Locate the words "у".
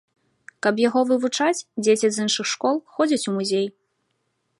3.33-3.35